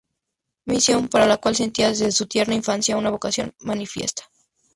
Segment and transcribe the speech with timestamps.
[0.65, 4.23] Misión para la cual sentía desde su tierna infancia una vocación manifiesta.